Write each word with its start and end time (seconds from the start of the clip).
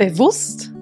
bewusst, 0.00 0.72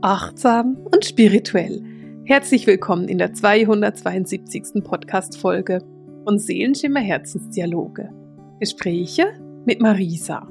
achtsam 0.00 0.78
und 0.90 1.04
spirituell. 1.04 1.84
Herzlich 2.24 2.66
willkommen 2.66 3.06
in 3.06 3.18
der 3.18 3.34
272. 3.34 4.82
Podcast-Folge 4.82 5.80
von 6.24 6.38
Seelenschimmer 6.38 7.00
Herzensdialoge. 7.00 8.08
Gespräche 8.60 9.26
mit 9.66 9.82
Marisa. 9.82 10.48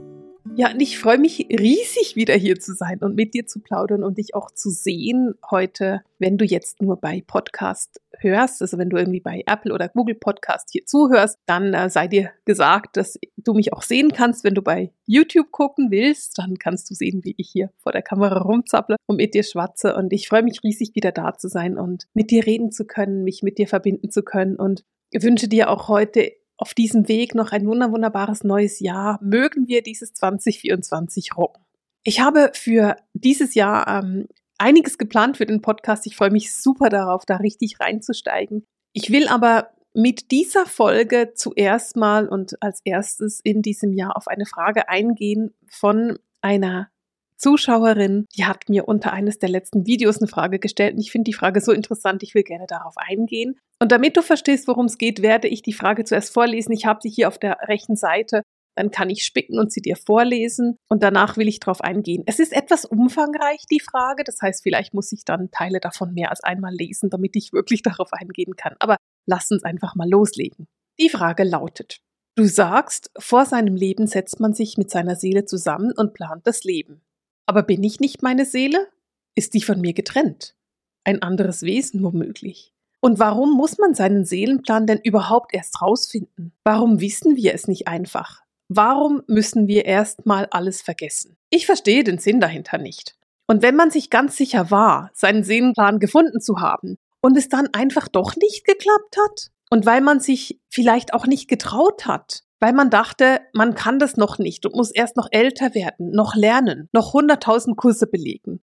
Ja, 0.57 0.69
und 0.71 0.81
ich 0.81 0.99
freue 0.99 1.17
mich 1.17 1.47
riesig, 1.49 2.15
wieder 2.15 2.35
hier 2.35 2.59
zu 2.59 2.75
sein 2.75 2.99
und 2.99 3.15
mit 3.15 3.33
dir 3.33 3.47
zu 3.47 3.61
plaudern 3.61 4.03
und 4.03 4.17
dich 4.17 4.35
auch 4.35 4.51
zu 4.51 4.69
sehen 4.69 5.33
heute, 5.49 6.01
wenn 6.19 6.37
du 6.37 6.43
jetzt 6.43 6.81
nur 6.81 6.97
bei 6.97 7.23
Podcast 7.25 8.01
hörst, 8.19 8.61
also 8.61 8.77
wenn 8.77 8.89
du 8.89 8.97
irgendwie 8.97 9.21
bei 9.21 9.43
Apple 9.47 9.73
oder 9.73 9.87
Google 9.87 10.15
Podcast 10.15 10.69
hier 10.71 10.85
zuhörst, 10.85 11.39
dann 11.45 11.73
äh, 11.73 11.89
sei 11.89 12.07
dir 12.07 12.31
gesagt, 12.45 12.97
dass 12.97 13.17
du 13.37 13.53
mich 13.53 13.71
auch 13.71 13.81
sehen 13.81 14.11
kannst. 14.11 14.43
Wenn 14.43 14.53
du 14.53 14.61
bei 14.61 14.91
YouTube 15.05 15.51
gucken 15.51 15.89
willst, 15.89 16.37
dann 16.37 16.59
kannst 16.59 16.89
du 16.89 16.95
sehen, 16.95 17.21
wie 17.23 17.33
ich 17.37 17.49
hier 17.49 17.71
vor 17.77 17.93
der 17.93 18.03
Kamera 18.03 18.41
rumzapple 18.41 18.97
und 19.07 19.15
mit 19.15 19.33
dir 19.33 19.43
schwatze. 19.43 19.95
Und 19.95 20.11
ich 20.11 20.27
freue 20.27 20.43
mich 20.43 20.61
riesig, 20.63 20.91
wieder 20.95 21.13
da 21.13 21.33
zu 21.33 21.47
sein 21.47 21.77
und 21.77 22.07
mit 22.13 22.29
dir 22.29 22.45
reden 22.45 22.71
zu 22.71 22.85
können, 22.85 23.23
mich 23.23 23.41
mit 23.41 23.57
dir 23.57 23.67
verbinden 23.67 24.11
zu 24.11 24.21
können 24.21 24.57
und 24.57 24.83
wünsche 25.13 25.47
dir 25.47 25.69
auch 25.69 25.87
heute 25.87 26.31
auf 26.61 26.75
diesem 26.75 27.07
Weg 27.07 27.33
noch 27.33 27.51
ein 27.51 27.65
wunderbares 27.65 28.43
neues 28.43 28.79
Jahr. 28.79 29.19
Mögen 29.21 29.67
wir 29.67 29.81
dieses 29.81 30.13
2024 30.13 31.35
rocken. 31.35 31.63
Ich 32.03 32.21
habe 32.21 32.51
für 32.53 32.95
dieses 33.13 33.55
Jahr 33.55 33.87
ähm, 33.87 34.27
einiges 34.59 34.99
geplant 34.99 35.37
für 35.37 35.47
den 35.47 35.61
Podcast. 35.61 36.05
Ich 36.05 36.15
freue 36.15 36.29
mich 36.29 36.53
super 36.53 36.89
darauf, 36.89 37.25
da 37.25 37.37
richtig 37.37 37.79
reinzusteigen. 37.79 38.63
Ich 38.93 39.11
will 39.11 39.27
aber 39.27 39.71
mit 39.93 40.29
dieser 40.29 40.67
Folge 40.67 41.33
zuerst 41.35 41.95
mal 41.95 42.27
und 42.29 42.61
als 42.61 42.81
erstes 42.85 43.39
in 43.43 43.63
diesem 43.63 43.91
Jahr 43.91 44.15
auf 44.15 44.27
eine 44.27 44.45
Frage 44.45 44.87
eingehen 44.87 45.55
von 45.67 46.19
einer 46.41 46.89
Zuschauerin, 47.37 48.27
die 48.35 48.45
hat 48.45 48.69
mir 48.69 48.87
unter 48.87 49.13
eines 49.13 49.39
der 49.39 49.49
letzten 49.49 49.87
Videos 49.87 50.19
eine 50.19 50.27
Frage 50.27 50.59
gestellt 50.59 50.93
und 50.93 50.99
ich 50.99 51.11
finde 51.11 51.29
die 51.29 51.33
Frage 51.33 51.59
so 51.59 51.71
interessant, 51.71 52.21
ich 52.21 52.35
will 52.35 52.43
gerne 52.43 52.67
darauf 52.67 52.97
eingehen. 52.97 53.59
Und 53.81 53.91
damit 53.91 54.15
du 54.15 54.21
verstehst, 54.21 54.67
worum 54.67 54.85
es 54.85 54.99
geht, 54.99 55.23
werde 55.23 55.47
ich 55.47 55.63
die 55.63 55.73
Frage 55.73 56.03
zuerst 56.03 56.31
vorlesen. 56.31 56.71
Ich 56.71 56.85
habe 56.85 56.99
sie 57.01 57.09
hier 57.09 57.27
auf 57.27 57.39
der 57.39 57.57
rechten 57.67 57.95
Seite. 57.95 58.43
Dann 58.75 58.91
kann 58.91 59.09
ich 59.09 59.25
spicken 59.25 59.59
und 59.59 59.73
sie 59.73 59.81
dir 59.81 59.97
vorlesen 59.97 60.77
und 60.87 61.03
danach 61.03 61.35
will 61.35 61.47
ich 61.47 61.59
darauf 61.59 61.81
eingehen. 61.81 62.23
Es 62.27 62.39
ist 62.39 62.53
etwas 62.53 62.85
umfangreich, 62.85 63.65
die 63.69 63.81
Frage. 63.81 64.23
Das 64.23 64.37
heißt, 64.39 64.61
vielleicht 64.63 64.93
muss 64.93 65.11
ich 65.11 65.25
dann 65.25 65.49
Teile 65.51 65.79
davon 65.79 66.13
mehr 66.13 66.29
als 66.29 66.43
einmal 66.43 66.73
lesen, 66.73 67.09
damit 67.09 67.35
ich 67.35 67.53
wirklich 67.53 67.81
darauf 67.83 68.13
eingehen 68.13 68.55
kann. 68.55 68.75
Aber 68.79 68.97
lass 69.25 69.49
uns 69.49 69.63
einfach 69.63 69.95
mal 69.95 70.07
loslegen. 70.07 70.67
Die 70.99 71.09
Frage 71.09 71.43
lautet, 71.43 71.97
du 72.35 72.45
sagst, 72.45 73.09
vor 73.17 73.45
seinem 73.45 73.75
Leben 73.75 74.05
setzt 74.05 74.39
man 74.39 74.53
sich 74.53 74.77
mit 74.77 74.91
seiner 74.91 75.15
Seele 75.15 75.45
zusammen 75.45 75.91
und 75.91 76.13
plant 76.13 76.45
das 76.45 76.63
Leben. 76.63 77.01
Aber 77.47 77.63
bin 77.63 77.83
ich 77.83 77.99
nicht 77.99 78.21
meine 78.21 78.45
Seele? 78.45 78.87
Ist 79.35 79.55
die 79.55 79.61
von 79.61 79.81
mir 79.81 79.93
getrennt? 79.93 80.55
Ein 81.03 81.23
anderes 81.23 81.63
Wesen 81.63 82.03
womöglich? 82.03 82.73
Und 83.01 83.17
warum 83.19 83.57
muss 83.57 83.79
man 83.79 83.95
seinen 83.95 84.25
Seelenplan 84.25 84.85
denn 84.85 84.99
überhaupt 85.03 85.53
erst 85.53 85.81
rausfinden? 85.81 86.53
Warum 86.63 87.01
wissen 87.01 87.35
wir 87.35 87.53
es 87.53 87.67
nicht 87.67 87.87
einfach? 87.87 88.41
Warum 88.69 89.23
müssen 89.27 89.67
wir 89.67 89.85
erst 89.85 90.25
mal 90.25 90.47
alles 90.51 90.81
vergessen? 90.81 91.35
Ich 91.49 91.65
verstehe 91.65 92.03
den 92.03 92.19
Sinn 92.19 92.39
dahinter 92.39 92.77
nicht. 92.77 93.15
Und 93.47 93.63
wenn 93.63 93.75
man 93.75 93.91
sich 93.91 94.09
ganz 94.09 94.37
sicher 94.37 94.71
war, 94.71 95.09
seinen 95.13 95.43
Seelenplan 95.43 95.99
gefunden 95.99 96.39
zu 96.39 96.61
haben 96.61 96.97
und 97.21 97.35
es 97.37 97.49
dann 97.49 97.67
einfach 97.73 98.07
doch 98.07 98.35
nicht 98.37 98.65
geklappt 98.65 99.17
hat 99.17 99.47
und 99.69 99.85
weil 99.85 99.99
man 99.99 100.19
sich 100.19 100.61
vielleicht 100.69 101.13
auch 101.13 101.25
nicht 101.25 101.49
getraut 101.49 102.05
hat, 102.05 102.43
weil 102.61 102.71
man 102.71 102.89
dachte, 102.89 103.41
man 103.53 103.75
kann 103.75 103.99
das 103.99 104.15
noch 104.15 104.37
nicht 104.37 104.65
und 104.65 104.75
muss 104.75 104.91
erst 104.91 105.17
noch 105.17 105.27
älter 105.31 105.73
werden, 105.73 106.11
noch 106.11 106.35
lernen, 106.35 106.87
noch 106.93 107.13
hunderttausend 107.13 107.75
Kurse 107.75 108.07
belegen. 108.07 108.61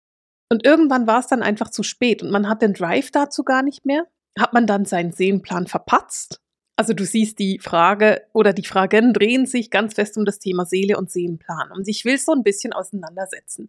Und 0.50 0.64
irgendwann 0.64 1.06
war 1.06 1.18
es 1.18 1.26
dann 1.26 1.42
einfach 1.42 1.70
zu 1.70 1.82
spät 1.82 2.22
und 2.22 2.30
man 2.30 2.48
hat 2.48 2.62
den 2.62 2.72
Drive 2.72 3.10
dazu 3.10 3.44
gar 3.44 3.62
nicht 3.62 3.84
mehr. 3.84 4.06
Hat 4.38 4.52
man 4.52 4.66
dann 4.66 4.84
seinen 4.84 5.12
Seelenplan 5.12 5.66
verpatzt? 5.66 6.40
Also 6.76 6.92
du 6.92 7.04
siehst, 7.04 7.40
die 7.40 7.58
Frage 7.58 8.22
oder 8.32 8.52
die 8.52 8.64
Fragen 8.64 9.12
drehen 9.12 9.46
sich 9.46 9.70
ganz 9.70 9.94
fest 9.94 10.16
um 10.16 10.24
das 10.24 10.38
Thema 10.38 10.64
Seele 10.64 10.96
und 10.96 11.10
Seelenplan. 11.10 11.72
Und 11.72 11.88
ich 11.88 12.04
will 12.04 12.18
so 12.18 12.32
ein 12.32 12.44
bisschen 12.44 12.72
auseinandersetzen. 12.72 13.68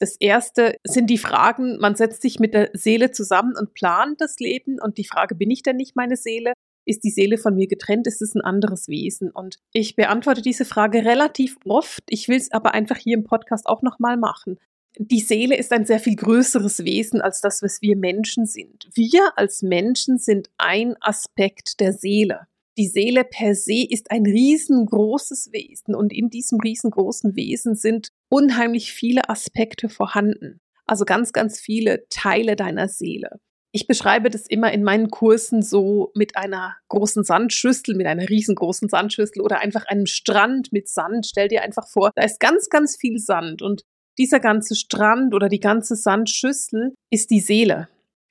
Das 0.00 0.16
erste 0.16 0.76
sind 0.84 1.08
die 1.08 1.18
Fragen, 1.18 1.78
man 1.78 1.94
setzt 1.94 2.22
sich 2.22 2.38
mit 2.38 2.54
der 2.54 2.70
Seele 2.72 3.10
zusammen 3.10 3.54
und 3.56 3.74
plant 3.74 4.20
das 4.20 4.38
Leben. 4.38 4.78
Und 4.80 4.98
die 4.98 5.06
Frage, 5.06 5.34
bin 5.34 5.50
ich 5.50 5.62
denn 5.62 5.76
nicht 5.76 5.96
meine 5.96 6.16
Seele? 6.16 6.52
Ist 6.84 7.04
die 7.04 7.10
Seele 7.10 7.38
von 7.38 7.54
mir 7.54 7.68
getrennt? 7.68 8.06
Ist 8.06 8.22
es 8.22 8.34
ein 8.34 8.40
anderes 8.40 8.88
Wesen? 8.88 9.30
Und 9.30 9.58
ich 9.72 9.94
beantworte 9.94 10.42
diese 10.42 10.64
Frage 10.64 11.04
relativ 11.04 11.58
oft. 11.64 12.02
Ich 12.08 12.28
will 12.28 12.38
es 12.38 12.50
aber 12.50 12.74
einfach 12.74 12.96
hier 12.96 13.16
im 13.16 13.24
Podcast 13.24 13.66
auch 13.66 13.82
nochmal 13.82 14.16
machen. 14.16 14.58
Die 15.00 15.20
Seele 15.20 15.56
ist 15.56 15.72
ein 15.72 15.86
sehr 15.86 16.00
viel 16.00 16.16
größeres 16.16 16.84
Wesen 16.84 17.20
als 17.20 17.40
das, 17.40 17.62
was 17.62 17.80
wir 17.80 17.96
Menschen 17.96 18.46
sind. 18.46 18.88
Wir 18.94 19.30
als 19.36 19.62
Menschen 19.62 20.18
sind 20.18 20.50
ein 20.58 20.96
Aspekt 21.00 21.78
der 21.78 21.92
Seele. 21.92 22.48
Die 22.76 22.88
Seele 22.88 23.22
per 23.22 23.54
se 23.54 23.86
ist 23.88 24.10
ein 24.10 24.26
riesengroßes 24.26 25.52
Wesen 25.52 25.94
und 25.94 26.12
in 26.12 26.30
diesem 26.30 26.58
riesengroßen 26.58 27.36
Wesen 27.36 27.76
sind 27.76 28.08
unheimlich 28.28 28.92
viele 28.92 29.28
Aspekte 29.28 29.88
vorhanden. 29.88 30.60
Also 30.84 31.04
ganz, 31.04 31.32
ganz 31.32 31.60
viele 31.60 32.08
Teile 32.10 32.56
deiner 32.56 32.88
Seele. 32.88 33.38
Ich 33.70 33.86
beschreibe 33.86 34.30
das 34.30 34.46
immer 34.46 34.72
in 34.72 34.82
meinen 34.82 35.10
Kursen 35.10 35.62
so 35.62 36.10
mit 36.16 36.36
einer 36.36 36.76
großen 36.88 37.22
Sandschüssel, 37.22 37.94
mit 37.94 38.06
einer 38.08 38.28
riesengroßen 38.28 38.88
Sandschüssel 38.88 39.42
oder 39.42 39.60
einfach 39.60 39.86
einem 39.86 40.06
Strand 40.06 40.72
mit 40.72 40.88
Sand. 40.88 41.26
Stell 41.26 41.46
dir 41.46 41.62
einfach 41.62 41.86
vor, 41.86 42.10
da 42.16 42.24
ist 42.24 42.40
ganz, 42.40 42.68
ganz 42.68 42.96
viel 42.96 43.18
Sand 43.18 43.62
und 43.62 43.84
dieser 44.18 44.40
ganze 44.40 44.74
Strand 44.74 45.34
oder 45.34 45.48
die 45.48 45.60
ganze 45.60 45.96
Sandschüssel 45.96 46.94
ist 47.10 47.30
die 47.30 47.40
Seele. 47.40 47.88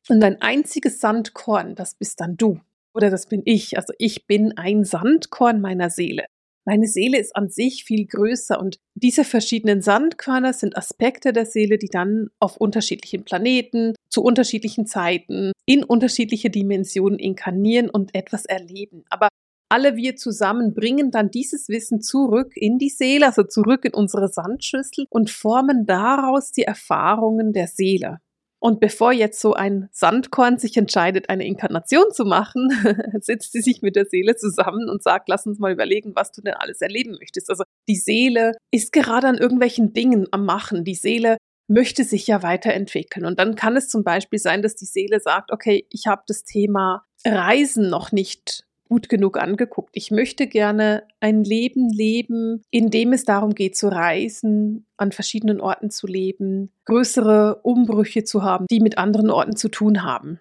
Und 0.09 0.23
ein 0.23 0.41
einziges 0.41 0.99
Sandkorn, 0.99 1.75
das 1.75 1.95
bist 1.95 2.19
dann 2.21 2.37
du. 2.37 2.59
Oder 2.93 3.09
das 3.09 3.27
bin 3.27 3.41
ich. 3.45 3.77
Also 3.77 3.93
ich 3.97 4.25
bin 4.25 4.57
ein 4.57 4.83
Sandkorn 4.83 5.61
meiner 5.61 5.89
Seele. 5.89 6.25
Meine 6.65 6.87
Seele 6.87 7.17
ist 7.17 7.33
an 7.33 7.49
sich 7.49 7.85
viel 7.85 8.05
größer 8.05 8.59
und 8.59 8.77
diese 8.93 9.23
verschiedenen 9.23 9.81
Sandkörner 9.81 10.51
sind 10.51 10.75
Aspekte 10.75 11.31
der 11.31 11.45
Seele, 11.45 11.77
die 11.77 11.87
dann 11.87 12.27
auf 12.39 12.57
unterschiedlichen 12.57 13.23
Planeten, 13.23 13.95
zu 14.09 14.21
unterschiedlichen 14.21 14.85
Zeiten, 14.85 15.53
in 15.65 15.85
unterschiedliche 15.85 16.49
Dimensionen 16.49 17.19
inkarnieren 17.19 17.89
und 17.89 18.13
etwas 18.13 18.45
erleben. 18.45 19.05
Aber 19.09 19.29
alle 19.69 19.95
wir 19.95 20.15
zusammen 20.15 20.73
bringen 20.73 21.11
dann 21.11 21.29
dieses 21.29 21.67
Wissen 21.69 22.01
zurück 22.01 22.53
in 22.55 22.77
die 22.77 22.89
Seele, 22.89 23.25
also 23.27 23.43
zurück 23.43 23.85
in 23.85 23.93
unsere 23.93 24.29
Sandschüssel 24.29 25.05
und 25.09 25.29
formen 25.29 25.85
daraus 25.85 26.51
die 26.51 26.63
Erfahrungen 26.63 27.53
der 27.53 27.67
Seele. 27.67 28.19
Und 28.59 28.79
bevor 28.79 29.11
jetzt 29.11 29.39
so 29.39 29.53
ein 29.53 29.87
Sandkorn 29.91 30.57
sich 30.57 30.75
entscheidet, 30.77 31.29
eine 31.29 31.45
Inkarnation 31.45 32.11
zu 32.11 32.25
machen, 32.25 32.69
sitzt 33.21 33.51
sie 33.51 33.61
sich 33.61 33.81
mit 33.81 33.95
der 33.95 34.05
Seele 34.05 34.35
zusammen 34.35 34.89
und 34.89 35.03
sagt, 35.03 35.29
lass 35.29 35.45
uns 35.45 35.59
mal 35.59 35.71
überlegen, 35.71 36.15
was 36.15 36.31
du 36.31 36.41
denn 36.41 36.55
alles 36.55 36.81
erleben 36.81 37.17
möchtest. 37.19 37.49
Also 37.49 37.63
die 37.87 37.95
Seele 37.95 38.53
ist 38.71 38.93
gerade 38.93 39.27
an 39.27 39.37
irgendwelchen 39.37 39.93
Dingen 39.93 40.27
am 40.31 40.45
Machen. 40.45 40.83
Die 40.85 40.95
Seele 40.95 41.37
möchte 41.67 42.03
sich 42.03 42.25
ja 42.25 42.41
weiterentwickeln. 42.41 43.25
Und 43.25 43.39
dann 43.39 43.55
kann 43.55 43.77
es 43.77 43.89
zum 43.89 44.03
Beispiel 44.03 44.39
sein, 44.39 44.61
dass 44.63 44.75
die 44.75 44.85
Seele 44.85 45.19
sagt, 45.19 45.51
okay, 45.51 45.85
ich 45.91 46.07
habe 46.07 46.23
das 46.25 46.43
Thema 46.43 47.05
Reisen 47.25 47.89
noch 47.89 48.11
nicht 48.11 48.66
gut 48.87 49.09
genug 49.09 49.37
angeguckt. 49.37 49.91
Ich 49.93 50.11
möchte 50.11 50.47
gerne 50.47 51.03
ein 51.19 51.43
Leben 51.43 51.89
leben, 51.89 52.63
in 52.71 52.89
dem 52.89 53.13
es 53.13 53.23
darum 53.23 53.55
geht 53.55 53.77
zu 53.77 53.89
reisen, 53.89 54.85
an 54.97 55.11
verschiedenen 55.11 55.61
Orten 55.61 55.89
zu 55.89 56.07
leben, 56.07 56.71
größere 56.85 57.61
Umbrüche 57.63 58.23
zu 58.23 58.43
haben, 58.43 58.65
die 58.69 58.79
mit 58.79 58.97
anderen 58.97 59.29
Orten 59.29 59.55
zu 59.55 59.69
tun 59.69 60.03
haben. 60.03 60.39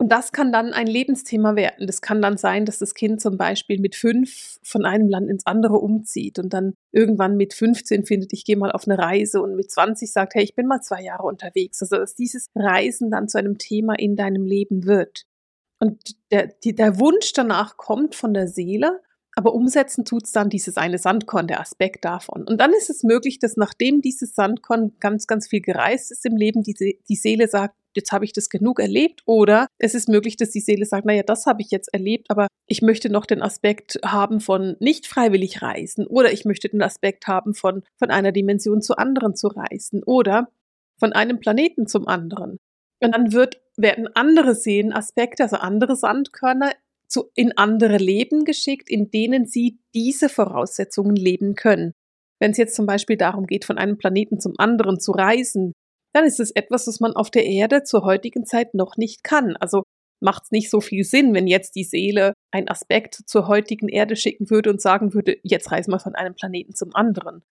Und 0.00 0.12
das 0.12 0.30
kann 0.30 0.52
dann 0.52 0.72
ein 0.72 0.86
Lebensthema 0.86 1.56
werden. 1.56 1.88
Das 1.88 2.00
kann 2.00 2.22
dann 2.22 2.36
sein, 2.36 2.64
dass 2.64 2.78
das 2.78 2.94
Kind 2.94 3.20
zum 3.20 3.36
Beispiel 3.36 3.80
mit 3.80 3.96
fünf 3.96 4.60
von 4.62 4.84
einem 4.84 5.08
Land 5.08 5.28
ins 5.28 5.44
andere 5.44 5.78
umzieht 5.78 6.38
und 6.38 6.52
dann 6.52 6.74
irgendwann 6.92 7.36
mit 7.36 7.52
15 7.52 8.06
findet, 8.06 8.32
ich 8.32 8.44
gehe 8.44 8.56
mal 8.56 8.70
auf 8.70 8.86
eine 8.86 8.96
Reise 8.96 9.42
und 9.42 9.56
mit 9.56 9.72
20 9.72 10.12
sagt, 10.12 10.36
hey, 10.36 10.44
ich 10.44 10.54
bin 10.54 10.66
mal 10.66 10.80
zwei 10.82 11.02
Jahre 11.02 11.24
unterwegs. 11.24 11.82
Also 11.82 11.96
dass 11.96 12.14
dieses 12.14 12.46
Reisen 12.54 13.10
dann 13.10 13.28
zu 13.28 13.38
einem 13.38 13.58
Thema 13.58 13.94
in 13.98 14.14
deinem 14.14 14.46
Leben 14.46 14.86
wird. 14.86 15.24
Und 15.80 16.16
der, 16.30 16.48
die, 16.48 16.74
der 16.74 16.98
Wunsch 16.98 17.32
danach 17.32 17.76
kommt 17.76 18.14
von 18.14 18.34
der 18.34 18.48
Seele, 18.48 19.00
aber 19.36 19.54
umsetzen 19.54 20.04
tut's 20.04 20.32
dann 20.32 20.48
dieses 20.48 20.76
eine 20.76 20.98
Sandkorn, 20.98 21.46
der 21.46 21.60
Aspekt 21.60 22.04
davon. 22.04 22.42
Und 22.42 22.60
dann 22.60 22.72
ist 22.72 22.90
es 22.90 23.04
möglich, 23.04 23.38
dass 23.38 23.56
nachdem 23.56 24.02
dieses 24.02 24.34
Sandkorn 24.34 24.94
ganz, 24.98 25.28
ganz 25.28 25.46
viel 25.46 25.60
gereist 25.60 26.10
ist 26.10 26.26
im 26.26 26.36
Leben, 26.36 26.64
die, 26.64 26.98
die 27.08 27.16
Seele 27.16 27.46
sagt, 27.46 27.76
jetzt 27.94 28.10
habe 28.10 28.24
ich 28.24 28.32
das 28.32 28.48
genug 28.48 28.80
erlebt. 28.80 29.22
Oder 29.26 29.68
es 29.78 29.94
ist 29.94 30.08
möglich, 30.08 30.36
dass 30.36 30.50
die 30.50 30.60
Seele 30.60 30.86
sagt, 30.86 31.06
naja, 31.06 31.22
das 31.22 31.46
habe 31.46 31.62
ich 31.62 31.70
jetzt 31.70 31.92
erlebt, 31.92 32.30
aber 32.30 32.48
ich 32.66 32.82
möchte 32.82 33.10
noch 33.10 33.26
den 33.26 33.42
Aspekt 33.42 34.00
haben 34.04 34.40
von 34.40 34.76
nicht 34.80 35.06
freiwillig 35.06 35.62
reisen. 35.62 36.06
Oder 36.06 36.32
ich 36.32 36.44
möchte 36.44 36.68
den 36.68 36.82
Aspekt 36.82 37.28
haben 37.28 37.54
von, 37.54 37.84
von 37.96 38.10
einer 38.10 38.32
Dimension 38.32 38.82
zu 38.82 38.96
anderen 38.96 39.36
zu 39.36 39.48
reisen. 39.48 40.02
Oder 40.02 40.48
von 40.98 41.12
einem 41.12 41.38
Planeten 41.38 41.86
zum 41.86 42.08
anderen. 42.08 42.58
Und 43.00 43.14
dann 43.14 43.32
wird, 43.32 43.60
werden 43.78 44.08
andere 44.14 44.54
Seelenaspekte, 44.54 45.44
also 45.44 45.56
andere 45.56 45.96
Sandkörner, 45.96 46.72
zu, 47.08 47.30
in 47.34 47.56
andere 47.56 47.96
Leben 47.96 48.44
geschickt, 48.44 48.90
in 48.90 49.10
denen 49.10 49.46
sie 49.46 49.78
diese 49.94 50.28
Voraussetzungen 50.28 51.16
leben 51.16 51.54
können. 51.54 51.94
Wenn 52.38 52.50
es 52.50 52.58
jetzt 52.58 52.76
zum 52.76 52.86
Beispiel 52.86 53.16
darum 53.16 53.46
geht, 53.46 53.64
von 53.64 53.78
einem 53.78 53.96
Planeten 53.96 54.40
zum 54.40 54.54
anderen 54.58 55.00
zu 55.00 55.12
reisen, 55.12 55.72
dann 56.12 56.24
ist 56.24 56.40
es 56.40 56.50
etwas, 56.50 56.86
was 56.86 57.00
man 57.00 57.14
auf 57.14 57.30
der 57.30 57.46
Erde 57.46 57.82
zur 57.82 58.04
heutigen 58.04 58.44
Zeit 58.44 58.74
noch 58.74 58.96
nicht 58.96 59.24
kann. 59.24 59.56
Also 59.56 59.84
macht 60.20 60.44
es 60.44 60.50
nicht 60.50 60.70
so 60.70 60.80
viel 60.80 61.04
Sinn, 61.04 61.34
wenn 61.34 61.46
jetzt 61.46 61.76
die 61.76 61.84
Seele 61.84 62.34
einen 62.50 62.68
Aspekt 62.68 63.14
zur 63.26 63.48
heutigen 63.48 63.88
Erde 63.88 64.16
schicken 64.16 64.50
würde 64.50 64.70
und 64.70 64.80
sagen 64.80 65.14
würde, 65.14 65.38
jetzt 65.42 65.70
reisen 65.70 65.92
wir 65.92 66.00
von 66.00 66.14
einem 66.14 66.34
Planeten 66.34 66.74
zum 66.74 66.94
anderen. 66.94 67.42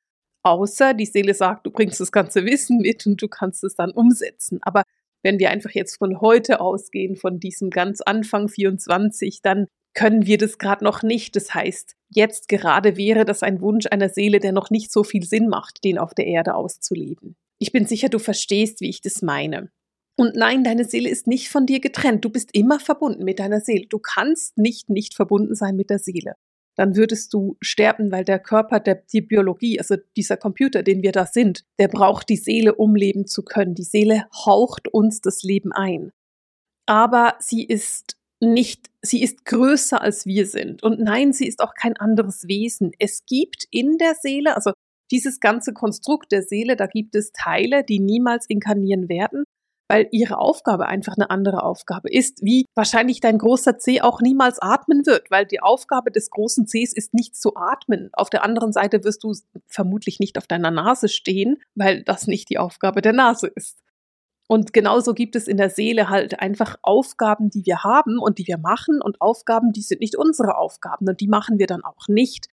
Außer 0.44 0.94
die 0.94 1.06
Seele 1.06 1.33
sagt, 1.33 1.65
du 1.65 1.71
bringst 1.71 2.00
das 2.00 2.12
ganze 2.12 2.45
Wissen 2.45 2.77
mit 2.77 3.06
und 3.06 3.21
du 3.21 3.27
kannst 3.27 3.63
es 3.63 3.75
dann 3.75 3.91
umsetzen. 3.91 4.59
Aber 4.62 4.83
wenn 5.23 5.39
wir 5.39 5.49
einfach 5.49 5.71
jetzt 5.71 5.97
von 5.97 6.21
heute 6.21 6.61
ausgehen, 6.61 7.15
von 7.15 7.39
diesem 7.39 7.69
ganz 7.69 8.01
Anfang 8.01 8.47
24, 8.47 9.41
dann 9.41 9.67
können 9.93 10.27
wir 10.27 10.37
das 10.37 10.57
gerade 10.57 10.83
noch 10.83 11.01
nicht. 11.01 11.35
Das 11.35 11.53
heißt, 11.53 11.95
jetzt 12.09 12.49
gerade 12.49 12.97
wäre 12.97 13.25
das 13.25 13.41
ein 13.41 13.61
Wunsch 13.61 13.87
einer 13.89 14.09
Seele, 14.09 14.39
der 14.39 14.51
noch 14.51 14.69
nicht 14.69 14.91
so 14.91 15.03
viel 15.03 15.23
Sinn 15.23 15.47
macht, 15.47 15.83
den 15.83 15.97
auf 15.97 16.13
der 16.13 16.27
Erde 16.27 16.53
auszuleben. 16.55 17.35
Ich 17.59 17.71
bin 17.71 17.85
sicher, 17.85 18.09
du 18.09 18.19
verstehst, 18.19 18.81
wie 18.81 18.89
ich 18.89 19.01
das 19.01 19.21
meine. 19.21 19.71
Und 20.15 20.35
nein, 20.35 20.63
deine 20.63 20.83
Seele 20.83 21.09
ist 21.09 21.27
nicht 21.27 21.49
von 21.49 21.65
dir 21.65 21.79
getrennt. 21.79 22.25
Du 22.25 22.29
bist 22.29 22.49
immer 22.53 22.79
verbunden 22.79 23.23
mit 23.23 23.39
deiner 23.39 23.61
Seele. 23.61 23.85
Du 23.87 23.99
kannst 23.99 24.57
nicht 24.57 24.89
nicht 24.89 25.15
verbunden 25.15 25.55
sein 25.55 25.75
mit 25.75 25.89
der 25.89 25.99
Seele. 25.99 26.33
Dann 26.77 26.95
würdest 26.95 27.33
du 27.33 27.57
sterben, 27.59 28.12
weil 28.12 28.24
der 28.24 28.39
Körper, 28.39 28.79
der, 28.79 28.95
die 29.12 29.21
Biologie, 29.21 29.79
also 29.79 29.95
dieser 30.15 30.38
Computer, 30.38 30.83
den 30.83 31.01
wir 31.01 31.12
da 31.12 31.25
sind, 31.25 31.63
der 31.79 31.88
braucht 31.88 32.29
die 32.29 32.38
Seele, 32.38 32.75
um 32.75 32.95
leben 32.95 33.25
zu 33.25 33.44
können. 33.44 33.74
Die 33.74 33.83
Seele 33.83 34.27
haucht 34.45 34.88
uns 34.88 35.21
das 35.21 35.41
Leben 35.44 35.71
ein. 35.71 36.12
Aber 36.85 37.35
sie 37.39 37.65
ist 37.65 38.18
nicht, 38.39 38.91
sie 39.01 39.24
ist 39.24 39.45
größer 39.45 40.00
als 40.01 40.27
wir 40.27 40.45
sind. 40.45 40.83
Und 40.83 41.00
nein, 41.00 41.33
sie 41.33 41.47
ist 41.47 41.62
auch 41.62 41.74
kein 41.74 41.97
anderes 41.97 42.47
Wesen. 42.47 42.91
Es 43.00 43.25
gibt 43.25 43.65
in 43.71 43.97
der 43.97 44.13
Seele, 44.13 44.56
also 44.56 44.71
dieses 45.12 45.39
ganze 45.39 45.73
Konstrukt 45.73 46.31
der 46.31 46.44
Seele, 46.44 46.75
da 46.75 46.85
gibt 46.85 47.15
es 47.15 47.31
Teile, 47.31 47.83
die 47.83 48.00
niemals 48.00 48.45
inkarnieren 48.47 49.09
werden, 49.09 49.44
weil 49.87 50.07
ihre 50.11 50.37
Aufgabe 50.37 50.87
einfach 50.87 51.15
eine 51.15 51.29
andere 51.29 51.63
Aufgabe 51.63 52.09
ist, 52.09 52.43
wie 52.43 52.65
wahrscheinlich 52.75 53.19
dein 53.19 53.37
großer 53.37 53.77
C 53.77 54.01
auch 54.01 54.21
niemals 54.21 54.59
atmen 54.59 55.05
wird, 55.05 55.31
weil 55.31 55.45
die 55.45 55.61
Aufgabe 55.61 56.11
des 56.11 56.29
großen 56.29 56.65
Cs 56.65 56.93
ist 56.93 57.13
nicht 57.13 57.35
zu 57.35 57.55
atmen. 57.55 58.09
Auf 58.13 58.29
der 58.29 58.43
anderen 58.43 58.73
Seite 58.73 59.03
wirst 59.03 59.23
du 59.23 59.33
vermutlich 59.65 60.19
nicht 60.19 60.37
auf 60.37 60.47
deiner 60.47 60.71
Nase 60.71 61.09
stehen, 61.09 61.57
weil 61.75 62.03
das 62.03 62.27
nicht 62.27 62.49
die 62.49 62.57
Aufgabe 62.57 63.01
der 63.01 63.13
Nase 63.13 63.47
ist. 63.47 63.77
Und 64.49 64.71
genauso 64.71 65.13
gibt 65.13 65.35
es 65.35 65.47
in 65.47 65.57
der 65.57 65.69
Seele 65.69 66.09
halt 66.09 66.39
einfach 66.39 66.77
Aufgaben, 66.81 67.49
die 67.49 67.65
wir 67.65 67.83
haben 67.83 68.17
und 68.17 68.37
die 68.37 68.47
wir 68.47 68.57
machen 68.57 69.01
und 69.01 69.19
Aufgaben, 69.19 69.73
die 69.73 69.81
sind 69.81 69.99
nicht 69.99 70.17
unsere 70.17 70.57
Aufgaben 70.57 71.07
und 71.07 71.19
die 71.19 71.27
machen 71.27 71.59
wir 71.59 71.67
dann 71.67 71.83
auch 71.83 72.07
nicht. 72.07 72.47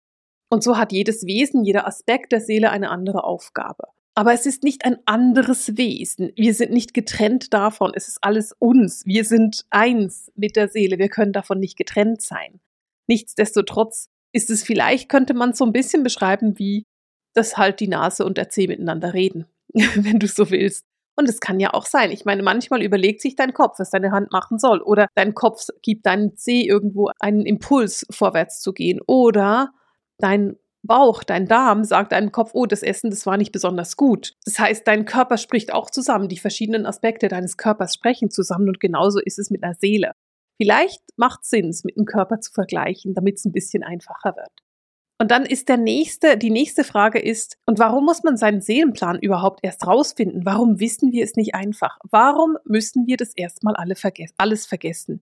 Und 0.49 0.63
so 0.63 0.79
hat 0.79 0.93
jedes 0.93 1.27
Wesen, 1.27 1.65
jeder 1.65 1.87
Aspekt 1.87 2.33
der 2.33 2.41
Seele 2.41 2.71
eine 2.71 2.91
andere 2.91 3.25
Aufgabe. 3.25 3.89
Aber 4.15 4.35
es 4.35 4.45
ist 4.45 4.63
nicht 4.63 4.85
ein 4.85 4.99
anderes 5.07 5.77
Wesen. 5.77 6.33
Wir 6.37 6.55
sind 6.55 6.71
nicht 6.71 6.93
getrennt 6.93 7.55
davon. 7.55 7.93
Es 7.95 8.09
ist 8.09 8.19
alles 8.23 8.53
uns. 8.59 9.07
Wir 9.07 9.25
sind 9.25 9.65
eins 9.71 10.31
mit 10.35 10.57
der 10.57 10.69
Seele. 10.69 10.99
Wir 10.99 11.09
können 11.09 11.33
davon 11.33 11.59
nicht 11.59 11.79
getrennt 11.79 12.21
sein. 12.21 12.61
Nichtsdestotrotz 13.07 14.11
ist 14.33 14.51
es 14.51 14.63
vielleicht, 14.63 15.09
könnte 15.09 15.35
man 15.35 15.55
so 15.55 15.65
ein 15.65 15.73
bisschen 15.73 16.03
beschreiben, 16.03 16.59
wie 16.59 16.87
dass 17.35 17.57
halt 17.57 17.81
die 17.81 17.89
Nase 17.89 18.25
und 18.25 18.37
der 18.37 18.51
Zeh 18.51 18.67
miteinander 18.67 19.15
reden, 19.15 19.47
wenn 19.73 20.19
du 20.19 20.27
so 20.27 20.51
willst. 20.51 20.85
Und 21.15 21.29
es 21.29 21.41
kann 21.41 21.61
ja 21.61 21.75
auch 21.75 21.85
sein. 21.85 22.11
Ich 22.11 22.25
meine, 22.25 22.43
manchmal 22.43 22.83
überlegt 22.83 23.21
sich 23.21 23.37
dein 23.37 23.53
Kopf, 23.53 23.79
was 23.79 23.91
deine 23.91 24.13
Hand 24.13 24.33
machen 24.33 24.59
soll. 24.59 24.81
Oder 24.81 25.09
dein 25.15 25.35
Kopf 25.35 25.67
gibt 25.83 26.07
deinem 26.07 26.37
Zeh 26.37 26.63
irgendwo 26.63 27.11
einen 27.21 27.45
Impuls, 27.45 28.07
vorwärts 28.11 28.61
zu 28.61 28.73
gehen. 28.73 29.01
Oder 29.07 29.73
dein 30.19 30.57
Bauch, 30.83 31.23
dein 31.23 31.47
Darm 31.47 31.85
sagt 31.85 32.13
deinem 32.13 32.33
Kopf, 32.33 32.51
oh, 32.55 32.67
das 32.67 32.83
Essen, 32.83 33.11
das 33.11 33.25
war 33.25 33.37
nicht 33.37 33.53
besonders 33.53 33.97
gut. 33.97 34.35
Das 34.45 34.59
heißt, 34.59 34.87
dein 34.87 35.05
Körper 35.05 35.37
spricht 35.37 35.73
auch 35.73 35.91
zusammen. 35.91 36.29
Die 36.29 36.39
verschiedenen 36.39 36.87
Aspekte 36.87 37.29
deines 37.29 37.57
Körpers 37.57 37.95
sprechen 37.95 38.31
zusammen 38.31 38.69
und 38.69 38.81
genauso 38.81 39.21
ist 39.21 39.39
es 39.39 39.51
mit 39.51 39.63
einer 39.63 39.75
Seele. 39.75 40.13
Vielleicht 40.61 41.01
macht 41.17 41.41
es 41.43 41.51
Sinn, 41.51 41.69
es 41.69 41.85
mit 41.85 41.97
dem 41.97 42.05
Körper 42.05 42.41
zu 42.41 42.53
vergleichen, 42.53 43.15
damit 43.15 43.39
es 43.39 43.45
ein 43.45 43.53
bisschen 43.53 43.83
einfacher 43.83 44.37
wird. 44.37 44.51
Und 45.21 45.31
dann 45.31 45.47
ist 45.47 45.69
der 45.69 45.77
nächste, 45.77 46.37
die 46.37 46.51
nächste 46.51 46.83
Frage 46.83 47.21
ist, 47.21 47.57
und 47.65 47.79
warum 47.79 48.05
muss 48.05 48.25
man 48.25 48.37
seinen 48.37 48.61
Seelenplan 48.61 49.21
überhaupt 49.21 49.61
erst 49.63 49.87
rausfinden? 49.87 50.45
Warum 50.45 50.81
wissen 50.81 51.13
wir 51.13 51.23
es 51.23 51.37
nicht 51.37 51.55
einfach? 51.55 51.99
Warum 52.11 52.59
müssen 52.65 53.07
wir 53.07 53.17
das 53.17 53.33
erstmal 53.37 53.77
alle 53.77 53.95
verges 53.95 54.33
alles 54.37 54.67
vergessen? 54.67 55.23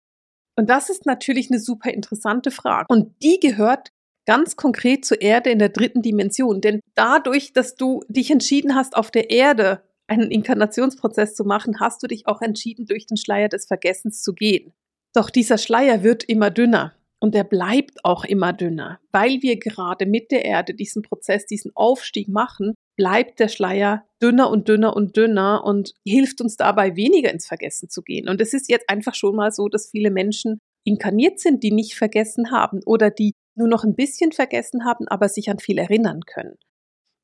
Und 0.55 0.69
das 0.69 0.89
ist 0.89 1.07
natürlich 1.07 1.49
eine 1.49 1.59
super 1.59 1.91
interessante 1.91 2.51
Frage. 2.51 2.85
Und 2.89 3.11
die 3.23 3.39
gehört 3.39 3.89
ganz 4.27 4.55
konkret 4.55 5.05
zur 5.05 5.21
Erde 5.21 5.49
in 5.49 5.59
der 5.59 5.69
dritten 5.69 6.03
Dimension. 6.03 6.61
Denn 6.61 6.81
dadurch, 6.93 7.53
dass 7.53 7.75
du 7.75 8.03
dich 8.09 8.29
entschieden 8.29 8.75
hast, 8.75 8.95
auf 8.95 9.09
der 9.09 9.31
Erde 9.31 9.81
einen 10.05 10.29
Inkarnationsprozess 10.29 11.33
zu 11.33 11.43
machen, 11.43 11.79
hast 11.79 12.03
du 12.03 12.07
dich 12.07 12.27
auch 12.27 12.41
entschieden, 12.41 12.85
durch 12.85 13.07
den 13.07 13.17
Schleier 13.17 13.49
des 13.49 13.65
Vergessens 13.65 14.21
zu 14.21 14.33
gehen. 14.33 14.73
Doch 15.13 15.29
dieser 15.29 15.57
Schleier 15.57 16.03
wird 16.03 16.23
immer 16.23 16.51
dünner 16.51 16.93
und 17.19 17.35
er 17.35 17.43
bleibt 17.43 18.03
auch 18.03 18.23
immer 18.25 18.53
dünner. 18.53 18.99
Weil 19.11 19.41
wir 19.41 19.57
gerade 19.57 20.05
mit 20.05 20.31
der 20.31 20.45
Erde 20.45 20.73
diesen 20.73 21.01
Prozess, 21.01 21.45
diesen 21.45 21.71
Aufstieg 21.75 22.27
machen, 22.27 22.73
bleibt 22.97 23.39
der 23.39 23.47
Schleier 23.47 24.05
dünner 24.21 24.49
und 24.49 24.67
dünner 24.67 24.95
und 24.95 25.15
dünner 25.17 25.63
und 25.63 25.93
hilft 26.05 26.41
uns 26.41 26.57
dabei, 26.57 26.95
weniger 26.95 27.31
ins 27.31 27.47
Vergessen 27.47 27.89
zu 27.89 28.01
gehen. 28.01 28.27
Und 28.27 28.41
es 28.41 28.53
ist 28.53 28.69
jetzt 28.69 28.89
einfach 28.89 29.15
schon 29.15 29.35
mal 29.35 29.51
so, 29.51 29.67
dass 29.69 29.89
viele 29.89 30.11
Menschen 30.11 30.59
inkarniert 30.83 31.39
sind, 31.39 31.63
die 31.63 31.71
nicht 31.71 31.95
vergessen 31.95 32.51
haben 32.51 32.81
oder 32.85 33.09
die 33.09 33.33
nur 33.57 33.67
noch 33.67 33.83
ein 33.83 33.95
bisschen 33.95 34.31
vergessen 34.31 34.85
haben, 34.85 35.07
aber 35.07 35.29
sich 35.29 35.49
an 35.49 35.59
viel 35.59 35.77
erinnern 35.77 36.21
können. 36.25 36.57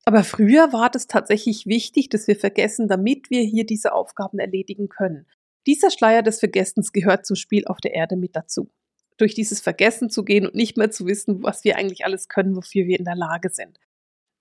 Aber 0.04 0.22
früher 0.22 0.72
war 0.72 0.90
das 0.90 1.06
tatsächlich 1.06 1.66
wichtig, 1.66 2.10
dass 2.10 2.28
wir 2.28 2.36
vergessen, 2.36 2.88
damit 2.88 3.30
wir 3.30 3.42
hier 3.42 3.64
diese 3.64 3.92
Aufgaben 3.92 4.38
erledigen 4.38 4.88
können. 4.88 5.26
Dieser 5.66 5.90
Schleier 5.90 6.22
des 6.22 6.40
Vergessens 6.40 6.92
gehört 6.92 7.24
zum 7.24 7.36
Spiel 7.36 7.64
auf 7.66 7.78
der 7.78 7.94
Erde 7.94 8.16
mit 8.16 8.36
dazu. 8.36 8.70
Durch 9.16 9.34
dieses 9.34 9.60
Vergessen 9.60 10.10
zu 10.10 10.24
gehen 10.24 10.44
und 10.46 10.54
nicht 10.54 10.76
mehr 10.76 10.90
zu 10.90 11.06
wissen, 11.06 11.42
was 11.42 11.64
wir 11.64 11.76
eigentlich 11.76 12.04
alles 12.04 12.28
können, 12.28 12.54
wofür 12.54 12.86
wir 12.86 12.98
in 12.98 13.04
der 13.06 13.16
Lage 13.16 13.48
sind. 13.50 13.78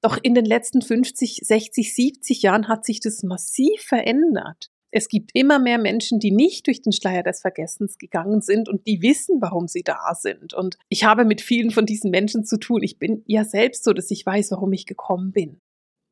Doch 0.01 0.17
in 0.21 0.35
den 0.35 0.45
letzten 0.45 0.81
50, 0.81 1.41
60, 1.43 1.95
70 1.95 2.41
Jahren 2.41 2.67
hat 2.67 2.83
sich 2.83 2.99
das 2.99 3.23
massiv 3.23 3.81
verändert. 3.81 4.69
Es 4.95 5.07
gibt 5.07 5.31
immer 5.33 5.57
mehr 5.57 5.79
Menschen, 5.79 6.19
die 6.19 6.29
nicht 6.29 6.67
durch 6.67 6.83
den 6.83 6.93
Schleier 6.93 7.23
des 7.23 7.41
Vergessens 7.41 7.97
gegangen 7.97 8.41
sind 8.41 8.69
und 8.69 8.85
die 8.85 9.01
wissen, 9.01 9.41
warum 9.41 9.67
sie 9.67 9.81
da 9.81 10.13
sind. 10.13 10.53
Und 10.53 10.77
ich 10.87 11.03
habe 11.03 11.25
mit 11.25 11.41
vielen 11.41 11.71
von 11.71 11.87
diesen 11.87 12.11
Menschen 12.11 12.45
zu 12.45 12.57
tun. 12.57 12.83
Ich 12.83 12.99
bin 12.99 13.23
ja 13.25 13.43
selbst 13.43 13.83
so, 13.83 13.93
dass 13.93 14.11
ich 14.11 14.23
weiß, 14.23 14.51
warum 14.51 14.71
ich 14.71 14.85
gekommen 14.85 15.31
bin. 15.31 15.59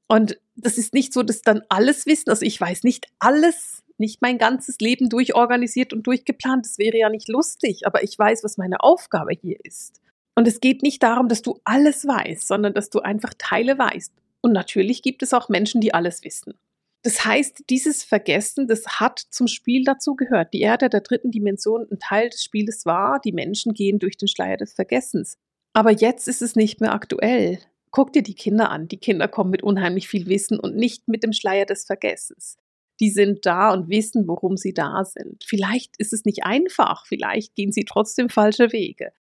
Und 0.07 0.41
das 0.55 0.79
ist 0.79 0.95
nicht 0.95 1.13
so, 1.13 1.21
dass 1.21 1.43
dann 1.43 1.61
alles 1.69 2.07
wissen. 2.07 2.31
Also 2.31 2.43
ich 2.43 2.59
weiß 2.59 2.83
nicht 2.83 3.05
alles, 3.19 3.83
nicht 3.99 4.23
mein 4.23 4.39
ganzes 4.39 4.79
Leben 4.79 5.09
durchorganisiert 5.09 5.93
und 5.93 6.07
durchgeplant. 6.07 6.65
Das 6.65 6.79
wäre 6.79 6.97
ja 6.97 7.09
nicht 7.09 7.29
lustig, 7.29 7.85
aber 7.85 8.03
ich 8.03 8.17
weiß, 8.17 8.43
was 8.43 8.57
meine 8.57 8.81
Aufgabe 8.81 9.33
hier 9.39 9.57
ist. 9.63 10.01
Und 10.35 10.47
es 10.47 10.59
geht 10.59 10.81
nicht 10.81 11.03
darum, 11.03 11.27
dass 11.27 11.43
du 11.43 11.59
alles 11.65 12.07
weißt, 12.07 12.47
sondern 12.47 12.73
dass 12.73 12.89
du 12.89 12.99
einfach 13.01 13.35
Teile 13.37 13.77
weißt. 13.77 14.11
Und 14.41 14.53
natürlich 14.53 15.03
gibt 15.03 15.21
es 15.21 15.35
auch 15.35 15.49
Menschen, 15.49 15.81
die 15.81 15.93
alles 15.93 16.23
wissen. 16.23 16.55
Das 17.03 17.25
heißt, 17.25 17.63
dieses 17.69 18.03
Vergessen, 18.03 18.67
das 18.67 18.99
hat 18.99 19.19
zum 19.19 19.47
Spiel 19.47 19.83
dazu 19.83 20.15
gehört. 20.15 20.53
Die 20.53 20.61
Erde 20.61 20.89
der 20.89 21.01
dritten 21.01 21.31
Dimension, 21.31 21.87
ein 21.89 21.99
Teil 21.99 22.29
des 22.29 22.43
Spieles 22.43 22.85
war, 22.85 23.19
die 23.19 23.31
Menschen 23.31 23.73
gehen 23.73 23.97
durch 23.97 24.17
den 24.17 24.27
Schleier 24.27 24.57
des 24.57 24.73
Vergessens. 24.73 25.37
Aber 25.73 25.91
jetzt 25.91 26.27
ist 26.27 26.41
es 26.41 26.55
nicht 26.55 26.79
mehr 26.79 26.93
aktuell. 26.93 27.59
Guck 27.89 28.13
dir 28.13 28.21
die 28.21 28.35
Kinder 28.35 28.69
an. 28.69 28.87
Die 28.87 28.97
Kinder 28.97 29.27
kommen 29.27 29.49
mit 29.49 29.63
unheimlich 29.63 30.07
viel 30.07 30.27
Wissen 30.27 30.59
und 30.59 30.75
nicht 30.75 31.07
mit 31.07 31.23
dem 31.23 31.33
Schleier 31.33 31.65
des 31.65 31.85
Vergessens. 31.85 32.57
Die 32.99 33.09
sind 33.09 33.47
da 33.47 33.73
und 33.73 33.89
wissen, 33.89 34.27
worum 34.27 34.57
sie 34.57 34.73
da 34.73 35.03
sind. 35.03 35.43
Vielleicht 35.43 35.97
ist 35.97 36.13
es 36.13 36.23
nicht 36.23 36.43
einfach, 36.43 37.07
vielleicht 37.07 37.55
gehen 37.55 37.71
sie 37.71 37.83
trotzdem 37.83 38.29
falsche 38.29 38.71
Wege. 38.71 39.11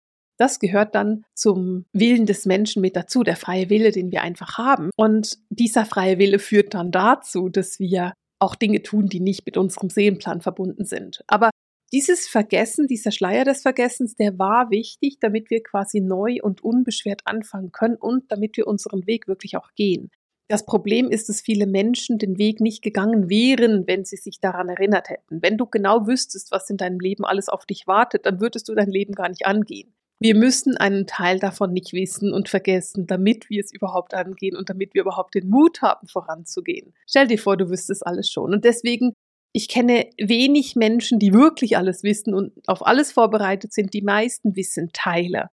Das 0.41 0.59
gehört 0.59 0.95
dann 0.95 1.27
zum 1.35 1.85
Willen 1.93 2.25
des 2.25 2.47
Menschen 2.47 2.81
mit 2.81 2.97
dazu, 2.97 3.23
der 3.23 3.37
freie 3.37 3.69
Wille, 3.69 3.91
den 3.91 4.11
wir 4.11 4.23
einfach 4.23 4.57
haben. 4.57 4.89
Und 4.97 5.37
dieser 5.51 5.85
freie 5.85 6.19
Wille 6.19 6.39
führt 6.39 6.73
dann 6.73 6.91
dazu, 6.91 7.51
dass 7.51 7.79
wir 7.79 8.15
auch 8.39 8.55
Dinge 8.55 8.83
tun, 8.83 9.09
die 9.09 9.21
nicht 9.21 9.45
mit 9.45 9.59
unserem 9.59 9.91
Seelenplan 9.91 10.41
verbunden 10.41 10.87
sind. 10.87 11.23
Aber 11.27 11.51
dieses 11.93 12.27
Vergessen, 12.27 12.87
dieser 12.87 13.11
Schleier 13.11 13.45
des 13.45 13.61
Vergessens, 13.61 14.15
der 14.15 14.39
war 14.39 14.71
wichtig, 14.71 15.19
damit 15.21 15.51
wir 15.51 15.63
quasi 15.63 16.01
neu 16.01 16.39
und 16.41 16.65
unbeschwert 16.65 17.21
anfangen 17.27 17.71
können 17.71 17.97
und 17.97 18.33
damit 18.33 18.57
wir 18.57 18.67
unseren 18.67 19.07
Weg 19.07 19.29
wirklich 19.29 19.59
auch 19.59 19.69
gehen. 19.75 20.11
Das 20.49 20.65
Problem 20.65 21.11
ist, 21.11 21.29
dass 21.29 21.43
viele 21.43 21.67
Menschen 21.67 22.17
den 22.17 22.39
Weg 22.39 22.61
nicht 22.61 22.83
gegangen 22.83 23.29
wären, 23.29 23.87
wenn 23.87 24.07
sie 24.07 24.17
sich 24.17 24.41
daran 24.41 24.71
erinnert 24.71 25.11
hätten. 25.11 25.43
Wenn 25.43 25.59
du 25.59 25.67
genau 25.67 26.07
wüsstest, 26.07 26.51
was 26.51 26.71
in 26.71 26.79
deinem 26.79 26.99
Leben 26.99 27.27
alles 27.27 27.51
auf 27.51 27.67
dich 27.67 27.87
wartet, 27.87 28.25
dann 28.25 28.41
würdest 28.41 28.69
du 28.71 28.75
dein 28.75 28.91
Leben 28.91 29.13
gar 29.13 29.29
nicht 29.29 29.45
angehen. 29.45 29.93
Wir 30.23 30.35
müssen 30.35 30.77
einen 30.77 31.07
Teil 31.07 31.39
davon 31.39 31.73
nicht 31.73 31.95
wissen 31.95 32.35
und 32.35 32.50
vergessen, 32.50 33.07
damit 33.07 33.49
wir 33.49 33.61
es 33.61 33.73
überhaupt 33.73 34.12
angehen 34.12 34.55
und 34.55 34.69
damit 34.69 34.93
wir 34.93 35.00
überhaupt 35.00 35.35
den 35.35 35.49
Mut 35.49 35.81
haben, 35.81 36.07
voranzugehen. 36.07 36.93
Stell 37.07 37.27
dir 37.27 37.39
vor, 37.39 37.57
du 37.57 37.71
wüsstest 37.71 38.07
alles 38.07 38.31
schon. 38.31 38.53
Und 38.53 38.67
deswegen, 38.67 39.15
ich 39.55 39.69
kenne 39.69 40.11
wenig 40.19 40.77
Menschen, 40.77 41.19
die 41.19 41.33
wirklich 41.33 41.79
alles 41.79 42.03
wissen 42.03 42.35
und 42.35 42.53
auf 42.67 42.87
alles 42.87 43.12
vorbereitet 43.12 43.73
sind. 43.73 43.95
Die 43.95 44.03
meisten 44.03 44.57
wissen 44.57 44.91
Teile. 44.93 45.49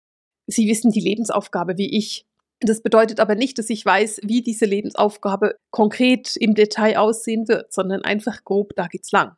Sie 0.46 0.68
wissen 0.68 0.92
die 0.92 1.00
Lebensaufgabe 1.00 1.76
wie 1.76 1.98
ich. 1.98 2.24
Das 2.60 2.82
bedeutet 2.82 3.18
aber 3.18 3.34
nicht, 3.34 3.58
dass 3.58 3.68
ich 3.68 3.84
weiß, 3.84 4.20
wie 4.22 4.42
diese 4.42 4.66
Lebensaufgabe 4.66 5.56
konkret 5.72 6.36
im 6.36 6.54
Detail 6.54 6.98
aussehen 6.98 7.48
wird, 7.48 7.72
sondern 7.72 8.02
einfach 8.02 8.44
grob, 8.44 8.76
da 8.76 8.86
geht's 8.86 9.10
lang. 9.10 9.36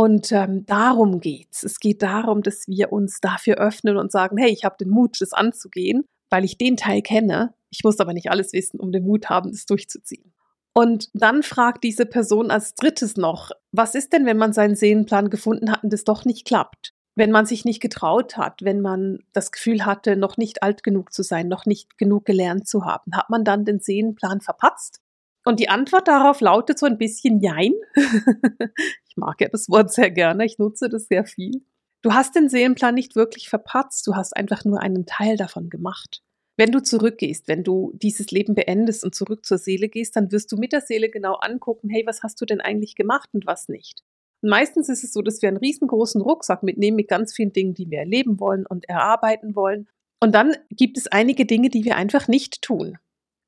Und 0.00 0.32
ähm, 0.32 0.64
darum 0.64 1.20
geht's. 1.20 1.62
Es 1.62 1.78
geht 1.78 2.00
darum, 2.00 2.42
dass 2.42 2.66
wir 2.66 2.90
uns 2.90 3.20
dafür 3.20 3.56
öffnen 3.58 3.98
und 3.98 4.10
sagen, 4.10 4.38
hey, 4.38 4.48
ich 4.50 4.64
habe 4.64 4.76
den 4.80 4.88
Mut, 4.88 5.20
das 5.20 5.34
anzugehen, 5.34 6.06
weil 6.30 6.42
ich 6.42 6.56
den 6.56 6.78
Teil 6.78 7.02
kenne. 7.02 7.52
Ich 7.68 7.84
muss 7.84 8.00
aber 8.00 8.14
nicht 8.14 8.30
alles 8.30 8.54
wissen, 8.54 8.80
um 8.80 8.92
den 8.92 9.04
Mut 9.04 9.28
haben, 9.28 9.50
das 9.50 9.66
durchzuziehen. 9.66 10.32
Und 10.72 11.10
dann 11.12 11.42
fragt 11.42 11.84
diese 11.84 12.06
Person 12.06 12.50
als 12.50 12.74
drittes 12.74 13.18
noch, 13.18 13.50
was 13.72 13.94
ist 13.94 14.14
denn, 14.14 14.24
wenn 14.24 14.38
man 14.38 14.54
seinen 14.54 14.74
Seelenplan 14.74 15.28
gefunden 15.28 15.70
hat 15.70 15.84
und 15.84 15.92
das 15.92 16.04
doch 16.04 16.24
nicht 16.24 16.46
klappt? 16.46 16.94
Wenn 17.14 17.30
man 17.30 17.44
sich 17.44 17.66
nicht 17.66 17.82
getraut 17.82 18.38
hat, 18.38 18.62
wenn 18.62 18.80
man 18.80 19.18
das 19.34 19.52
Gefühl 19.52 19.84
hatte, 19.84 20.16
noch 20.16 20.38
nicht 20.38 20.62
alt 20.62 20.82
genug 20.82 21.12
zu 21.12 21.22
sein, 21.22 21.46
noch 21.46 21.66
nicht 21.66 21.98
genug 21.98 22.24
gelernt 22.24 22.66
zu 22.66 22.86
haben, 22.86 23.14
hat 23.14 23.28
man 23.28 23.44
dann 23.44 23.66
den 23.66 23.80
Seelenplan 23.80 24.40
verpatzt? 24.40 25.02
Und 25.44 25.60
die 25.60 25.68
Antwort 25.68 26.08
darauf 26.08 26.40
lautet 26.40 26.78
so 26.78 26.86
ein 26.86 26.96
bisschen 26.96 27.40
Jein. 27.40 27.74
ich 29.10 29.16
mag 29.16 29.40
ja 29.40 29.48
das 29.48 29.68
Wort 29.68 29.92
sehr 29.92 30.10
gerne, 30.10 30.44
ich 30.44 30.58
nutze 30.58 30.88
das 30.88 31.06
sehr 31.06 31.24
viel. 31.24 31.62
Du 32.02 32.14
hast 32.14 32.34
den 32.34 32.48
Seelenplan 32.48 32.94
nicht 32.94 33.16
wirklich 33.16 33.48
verpatzt, 33.48 34.06
du 34.06 34.14
hast 34.14 34.36
einfach 34.36 34.64
nur 34.64 34.80
einen 34.80 35.04
Teil 35.04 35.36
davon 35.36 35.68
gemacht. 35.68 36.22
Wenn 36.56 36.72
du 36.72 36.82
zurückgehst, 36.82 37.48
wenn 37.48 37.64
du 37.64 37.92
dieses 37.94 38.30
Leben 38.30 38.54
beendest 38.54 39.04
und 39.04 39.14
zurück 39.14 39.44
zur 39.44 39.58
Seele 39.58 39.88
gehst, 39.88 40.16
dann 40.16 40.30
wirst 40.30 40.52
du 40.52 40.56
mit 40.56 40.72
der 40.72 40.80
Seele 40.80 41.10
genau 41.10 41.34
angucken, 41.34 41.88
hey, 41.90 42.04
was 42.06 42.22
hast 42.22 42.40
du 42.40 42.44
denn 42.44 42.60
eigentlich 42.60 42.94
gemacht 42.94 43.28
und 43.32 43.46
was 43.46 43.68
nicht. 43.68 44.02
Und 44.42 44.50
meistens 44.50 44.88
ist 44.88 45.04
es 45.04 45.12
so, 45.12 45.22
dass 45.22 45.42
wir 45.42 45.48
einen 45.48 45.58
riesengroßen 45.58 46.20
Rucksack 46.20 46.62
mitnehmen 46.62 46.96
mit 46.96 47.08
ganz 47.08 47.34
vielen 47.34 47.52
Dingen, 47.52 47.74
die 47.74 47.90
wir 47.90 47.98
erleben 47.98 48.40
wollen 48.40 48.66
und 48.66 48.88
erarbeiten 48.88 49.54
wollen. 49.54 49.88
Und 50.22 50.34
dann 50.34 50.54
gibt 50.70 50.98
es 50.98 51.06
einige 51.06 51.46
Dinge, 51.46 51.70
die 51.70 51.84
wir 51.84 51.96
einfach 51.96 52.28
nicht 52.28 52.62
tun, 52.62 52.98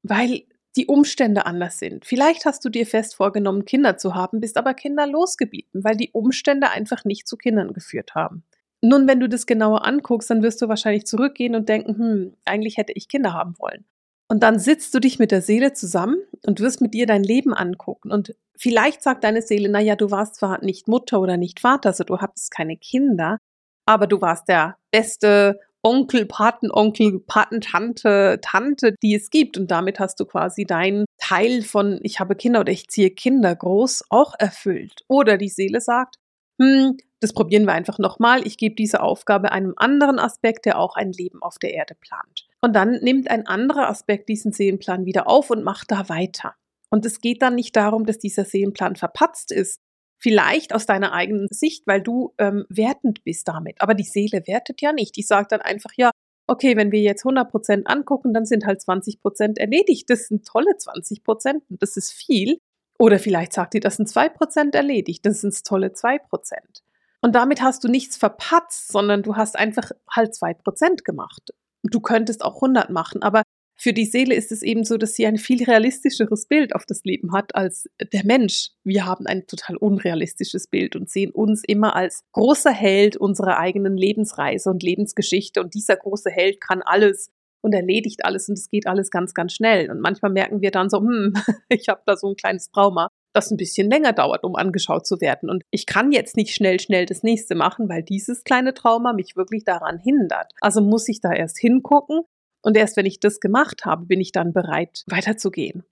weil 0.02 0.45
die 0.76 0.87
Umstände 0.87 1.47
anders 1.47 1.79
sind. 1.79 2.05
Vielleicht 2.05 2.47
hast 2.47 2.64
du 2.64 2.69
dir 2.69 2.87
fest 2.87 3.14
vorgenommen, 3.14 3.64
Kinder 3.64 3.99
zu 3.99 4.14
haben, 4.14 4.41
bist 4.41 4.57
aber 4.57 4.75
kinderlos 4.75 5.37
geblieben, 5.37 5.85
weil 5.85 5.97
die 5.97 6.11
Umstände 6.12 6.71
einfach 6.71 7.05
nicht 7.05 7.29
zu 7.29 7.37
Kindern 7.37 7.73
geführt 7.73 8.14
haben. 8.14 8.45
Nun, 8.81 9.07
wenn 9.07 9.21
du 9.21 9.29
das 9.29 9.47
genauer 9.47 9.87
anguckst, 9.87 10.31
dann 10.31 10.43
wirst 10.43 10.61
du 10.61 10.69
wahrscheinlich 10.69 11.07
zurückgehen 11.07 11.55
und 11.55 11.69
denken, 11.69 11.99
hm, 11.99 12.35
eigentlich 12.45 12.79
hätte 12.79 12.93
ich 12.95 13.09
Kinder 13.09 13.33
haben 13.33 13.55
wollen. 13.59 13.85
Und 14.29 14.43
dann 14.43 14.59
sitzt 14.59 14.95
du 14.95 14.99
dich 14.99 15.19
mit 15.19 15.31
der 15.31 15.43
Seele 15.43 15.75
zusammen 15.75 16.17
und 16.47 16.59
wirst 16.59 16.81
mit 16.81 16.95
dir 16.95 17.07
dein 17.07 17.23
Leben 17.23 17.52
angucken. 17.52 18.11
Und 18.11 18.35
vielleicht 18.57 19.02
sagt 19.02 19.25
deine 19.25 19.43
Seele, 19.43 19.69
na 19.69 19.79
ja, 19.79 19.95
du 19.95 20.11
warst 20.11 20.37
zwar 20.37 20.64
nicht 20.64 20.88
Mutter 20.88 21.21
oder 21.21 21.37
nicht 21.37 21.61
Vater, 21.61 21.91
also 21.91 22.02
du 22.02 22.19
hattest 22.19 22.50
keine 22.50 22.76
Kinder, 22.76 23.38
aber 23.87 24.07
du 24.07 24.21
warst 24.21 24.49
der 24.49 24.79
beste 24.91 25.61
Onkel, 25.83 26.27
Patenonkel, 26.27 27.21
Patentante, 27.21 28.39
Tante, 28.41 28.95
die 29.03 29.15
es 29.15 29.31
gibt. 29.31 29.59
Und 29.59 29.71
damit 29.71 29.99
hast 29.99 30.21
du 30.21 30.25
quasi 30.25 30.65
deinen 30.65 31.05
Teil 31.19 31.62
von 31.62 31.99
ich 32.03 32.21
habe 32.21 32.37
Kinder 32.37 32.61
oder 32.61 32.73
ich 32.73 32.89
ziehe 32.89 33.11
Kinder 33.11 33.55
groß 33.55 34.05
auch 34.11 34.35
erfüllt. 34.39 35.03
Oder 35.09 35.37
die 35.37 35.49
Seele 35.49 35.81
sagt, 35.81 36.17
hm, 36.61 36.97
das 37.21 37.33
probieren 37.33 37.65
wir 37.65 37.73
einfach 37.73 37.99
nochmal. 37.99 38.47
Ich 38.47 38.57
gebe 38.57 38.75
diese 38.75 39.01
Aufgabe 39.01 39.53
einem 39.53 39.75
anderen 39.77 40.19
Aspekt, 40.19 40.67
der 40.67 40.79
auch 40.79 40.97
ein 40.97 41.12
Leben 41.12 41.43
auf 41.43 41.59
der 41.59 41.75
Erde 41.75 41.95
plant. 41.95 42.47
Und 42.61 42.75
dann 42.75 43.01
nimmt 43.01 43.31
ein 43.31 43.47
anderer 43.47 43.89
Aspekt 43.89 44.29
diesen 44.29 44.53
Seelenplan 44.53 45.05
wieder 45.05 45.29
auf 45.29 45.51
und 45.51 45.65
macht 45.65 45.91
da 45.91 46.09
weiter. 46.09 46.55
Und 46.91 47.07
es 47.07 47.21
geht 47.21 47.43
dann 47.43 47.55
nicht 47.55 47.75
darum, 47.75 48.07
dass 48.07 48.19
dieser 48.19 48.45
Seelenplan 48.45 48.97
verpatzt 48.97 49.51
ist. 49.51 49.81
Vielleicht 50.23 50.73
aus 50.73 50.87
deiner 50.87 51.12
eigenen 51.12 51.49
Sicht, 51.50 51.85
weil 51.87 52.00
du 52.00 52.33
ähm, 52.38 52.64
wertend 52.69 53.25
bist 53.25 53.49
damit. 53.49 53.81
Aber 53.81 53.95
die 53.95 54.05
Seele 54.05 54.47
wertet 54.47 54.81
ja 54.81 54.93
nicht. 54.93 55.17
Die 55.17 55.23
sagt 55.23 55.50
dann 55.50 55.61
einfach, 55.61 55.91
ja, 55.97 56.12
okay, 56.47 56.76
wenn 56.76 56.93
wir 56.93 57.00
jetzt 57.00 57.25
100 57.25 57.50
Prozent 57.50 57.88
angucken, 57.88 58.33
dann 58.33 58.45
sind 58.45 58.64
halt 58.64 58.81
20 58.81 59.21
Prozent 59.21 59.59
erledigt. 59.59 60.09
Das 60.09 60.29
sind 60.29 60.47
tolle 60.47 60.76
20 60.76 61.25
Prozent. 61.25 61.64
Das 61.69 61.97
ist 61.97 62.12
viel. 62.12 62.59
Oder 63.00 63.19
vielleicht 63.19 63.52
sagt 63.52 63.75
die, 63.75 63.81
das 63.81 63.97
sind 63.97 64.09
2 64.09 64.29
Prozent 64.29 64.76
erledigt. 64.76 65.26
Das 65.26 65.41
sind 65.41 65.64
tolle 65.64 65.93
2 65.93 66.21
Prozent. 66.21 66.83
Und 67.21 67.35
damit 67.35 67.61
hast 67.61 67.83
du 67.83 67.88
nichts 67.88 68.17
verpatzt, 68.17 68.93
sondern 68.93 69.23
du 69.23 69.37
hast 69.37 69.57
einfach 69.57 69.91
halt 70.11 70.35
zwei 70.35 70.55
Prozent 70.55 71.05
gemacht. 71.05 71.50
Du 71.85 72.00
könntest 72.00 72.45
auch 72.45 72.57
100 72.57 72.91
machen, 72.91 73.23
aber 73.23 73.43
für 73.83 73.93
die 73.93 74.05
Seele 74.05 74.37
ist 74.37 74.53
es 74.53 74.62
eben 74.62 74.85
so, 74.85 74.97
dass 74.97 75.15
sie 75.15 75.27
ein 75.27 75.39
viel 75.39 75.65
realistischeres 75.65 76.47
Bild 76.47 76.73
auf 76.77 76.87
das 76.87 77.03
Leben 77.03 77.33
hat 77.33 77.57
als 77.57 77.91
der 78.12 78.25
Mensch. 78.25 78.69
Wir 78.85 79.07
haben 79.07 79.27
ein 79.27 79.49
total 79.49 79.77
unrealistisches 79.77 80.69
Bild 80.69 80.95
und 80.95 81.11
sehen 81.11 81.33
uns 81.33 81.65
immer 81.67 81.97
als 81.97 82.23
großer 82.31 82.71
Held 82.71 83.17
unserer 83.17 83.59
eigenen 83.59 83.97
Lebensreise 83.97 84.71
und 84.71 84.85
Lebensgeschichte. 84.85 85.61
Und 85.61 85.75
dieser 85.75 85.97
große 85.97 86.31
Held 86.31 86.61
kann 86.61 86.81
alles 86.81 87.33
und 87.61 87.75
erledigt 87.75 88.25
alles 88.25 88.49
und 88.49 88.57
es 88.57 88.71
geht 88.71 88.87
alles 88.87 89.11
ganz, 89.11 89.35
ganz 89.35 89.53
schnell. 89.53 89.91
Und 89.91 89.99
manchmal 89.99 90.31
merken 90.31 90.61
wir 90.61 90.71
dann 90.71 90.89
so, 90.89 90.99
hm, 90.99 91.35
ich 91.69 91.89
habe 91.89 92.03
da 92.07 92.17
so 92.17 92.29
ein 92.29 92.37
kleines 92.37 92.71
Trauma 92.71 93.09
das 93.33 93.51
ein 93.51 93.57
bisschen 93.57 93.91
länger 93.91 94.12
dauert, 94.12 94.45
um 94.45 94.55
angeschaut 94.55 95.09
zu 95.09 95.21
werden. 95.21 95.51
Und 95.51 95.65
ich 95.73 95.87
kann 95.87 96.12
jetzt 96.12 96.37
nicht 96.37 96.55
schnell, 96.55 96.79
schnell 96.79 97.07
das 97.07 97.25
nächste 97.25 97.57
machen, 97.57 97.89
weil 97.89 98.05
dieses 98.05 98.45
kleine 98.45 98.75
Trauma 98.75 99.12
mich 99.12 99.35
wirklich 99.35 99.65
daran 99.65 99.99
hindert. 99.99 100.53
Also 100.61 100.83
muss 100.83 101.09
ich 101.09 101.21
da 101.21 101.33
erst 101.33 101.59
hingucken 101.59 102.21
und 102.62 102.76
erst 102.76 102.97
wenn 102.97 103.07
ich 103.07 103.21
das 103.21 103.40
gemacht 103.40 103.85
habe, 103.85 104.07
bin 104.07 104.21
ich 104.21 104.33
dann 104.33 104.52
bereit, 104.52 105.04
weiterzugehen. 105.07 105.85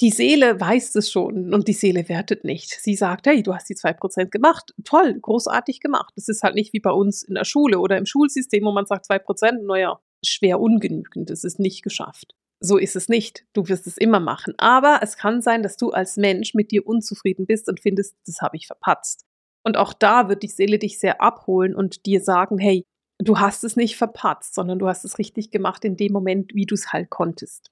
Die 0.00 0.10
Seele 0.10 0.58
weiß 0.58 0.94
es 0.94 1.10
schon 1.10 1.52
und 1.52 1.68
die 1.68 1.74
Seele 1.74 2.08
wertet 2.08 2.44
nicht. 2.44 2.70
Sie 2.70 2.94
sagt, 2.94 3.26
hey, 3.26 3.42
du 3.42 3.54
hast 3.54 3.68
die 3.68 3.74
zwei 3.74 3.92
Prozent 3.92 4.30
gemacht. 4.30 4.72
Toll, 4.84 5.18
großartig 5.20 5.80
gemacht. 5.80 6.14
Das 6.16 6.28
ist 6.28 6.42
halt 6.42 6.54
nicht 6.54 6.72
wie 6.72 6.80
bei 6.80 6.90
uns 6.90 7.22
in 7.22 7.34
der 7.34 7.44
Schule 7.44 7.78
oder 7.78 7.98
im 7.98 8.06
Schulsystem, 8.06 8.64
wo 8.64 8.72
man 8.72 8.86
sagt 8.86 9.04
zwei 9.04 9.18
Prozent, 9.18 9.64
naja, 9.64 10.00
schwer 10.24 10.58
ungenügend, 10.58 11.28
das 11.28 11.44
ist 11.44 11.58
nicht 11.58 11.82
geschafft. 11.82 12.34
So 12.60 12.78
ist 12.78 12.96
es 12.96 13.08
nicht. 13.08 13.44
Du 13.52 13.68
wirst 13.68 13.86
es 13.86 13.96
immer 13.96 14.20
machen. 14.20 14.54
Aber 14.58 15.00
es 15.02 15.16
kann 15.16 15.42
sein, 15.42 15.62
dass 15.62 15.76
du 15.76 15.90
als 15.90 16.16
Mensch 16.16 16.54
mit 16.54 16.70
dir 16.70 16.86
unzufrieden 16.86 17.46
bist 17.46 17.68
und 17.68 17.80
findest, 17.80 18.16
das 18.26 18.40
habe 18.40 18.56
ich 18.56 18.66
verpatzt. 18.66 19.24
Und 19.64 19.76
auch 19.76 19.92
da 19.92 20.28
wird 20.28 20.42
die 20.42 20.48
Seele 20.48 20.78
dich 20.78 20.98
sehr 20.98 21.20
abholen 21.20 21.74
und 21.74 22.06
dir 22.06 22.20
sagen, 22.20 22.58
hey, 22.58 22.84
du 23.20 23.38
hast 23.38 23.64
es 23.64 23.76
nicht 23.76 23.96
verpatzt, 23.96 24.54
sondern 24.54 24.78
du 24.78 24.88
hast 24.88 25.04
es 25.04 25.18
richtig 25.18 25.50
gemacht 25.50 25.84
in 25.84 25.96
dem 25.96 26.12
Moment, 26.12 26.54
wie 26.54 26.66
du 26.66 26.74
es 26.74 26.92
halt 26.92 27.10
konntest. 27.10 27.70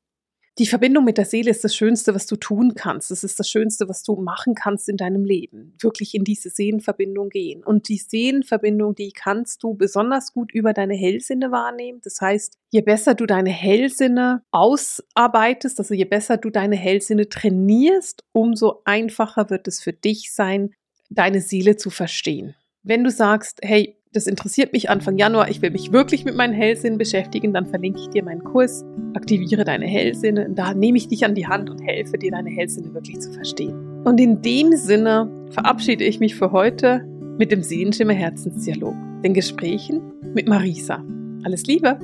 Die 0.58 0.66
Verbindung 0.66 1.04
mit 1.04 1.18
der 1.18 1.24
Seele 1.24 1.52
ist 1.52 1.62
das 1.62 1.76
Schönste, 1.76 2.16
was 2.16 2.26
du 2.26 2.34
tun 2.34 2.74
kannst. 2.74 3.12
Es 3.12 3.22
ist 3.22 3.38
das 3.38 3.48
Schönste, 3.48 3.88
was 3.88 4.02
du 4.02 4.16
machen 4.16 4.56
kannst 4.56 4.88
in 4.88 4.96
deinem 4.96 5.24
Leben. 5.24 5.76
Wirklich 5.80 6.16
in 6.16 6.24
diese 6.24 6.50
Seelenverbindung 6.50 7.28
gehen. 7.28 7.62
Und 7.62 7.88
die 7.88 7.98
Seelenverbindung, 7.98 8.96
die 8.96 9.12
kannst 9.12 9.62
du 9.62 9.74
besonders 9.74 10.32
gut 10.32 10.52
über 10.52 10.72
deine 10.72 10.94
Hellsinne 10.94 11.52
wahrnehmen. 11.52 12.00
Das 12.02 12.20
heißt, 12.20 12.58
je 12.70 12.80
besser 12.80 13.14
du 13.14 13.24
deine 13.26 13.50
Hellsinne 13.50 14.42
ausarbeitest, 14.50 15.78
also 15.78 15.94
je 15.94 16.06
besser 16.06 16.38
du 16.38 16.50
deine 16.50 16.76
Hellsinne 16.76 17.28
trainierst, 17.28 18.24
umso 18.32 18.82
einfacher 18.84 19.50
wird 19.50 19.68
es 19.68 19.80
für 19.80 19.92
dich 19.92 20.32
sein, 20.32 20.74
deine 21.08 21.40
Seele 21.40 21.76
zu 21.76 21.90
verstehen. 21.90 22.56
Wenn 22.82 23.04
du 23.04 23.10
sagst, 23.10 23.60
hey, 23.62 23.97
das 24.12 24.26
interessiert 24.26 24.72
mich 24.72 24.90
Anfang 24.90 25.18
Januar, 25.18 25.50
ich 25.50 25.60
will 25.62 25.70
mich 25.70 25.92
wirklich 25.92 26.24
mit 26.24 26.34
meinen 26.34 26.54
Hellsinnen 26.54 26.98
beschäftigen, 26.98 27.52
dann 27.52 27.66
verlinke 27.66 28.00
ich 28.00 28.08
dir 28.08 28.24
meinen 28.24 28.42
Kurs, 28.42 28.84
aktiviere 29.14 29.64
deine 29.64 29.86
Hellsinne. 29.86 30.48
Da 30.50 30.74
nehme 30.74 30.98
ich 30.98 31.08
dich 31.08 31.24
an 31.24 31.34
die 31.34 31.46
Hand 31.46 31.68
und 31.70 31.80
helfe 31.80 32.18
dir, 32.18 32.30
deine 32.30 32.50
Hellsinne 32.50 32.92
wirklich 32.94 33.20
zu 33.20 33.32
verstehen. 33.32 34.02
Und 34.04 34.18
in 34.20 34.40
dem 34.42 34.76
Sinne 34.76 35.30
verabschiede 35.50 36.04
ich 36.04 36.20
mich 36.20 36.34
für 36.34 36.52
heute 36.52 37.04
mit 37.38 37.52
dem 37.52 37.62
Sehenschimmer 37.62 38.14
Herzensdialog, 38.14 38.94
den 39.22 39.34
Gesprächen 39.34 40.00
mit 40.34 40.48
Marisa. 40.48 41.04
Alles 41.44 41.64
Liebe! 41.66 41.98